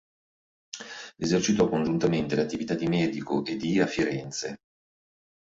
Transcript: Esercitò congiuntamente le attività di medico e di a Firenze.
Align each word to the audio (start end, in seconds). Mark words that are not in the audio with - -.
Esercitò 1.19 1.69
congiuntamente 1.69 2.33
le 2.35 2.41
attività 2.41 2.73
di 2.73 2.87
medico 2.87 3.45
e 3.45 3.55
di 3.55 3.79
a 3.79 3.85
Firenze. 3.85 4.57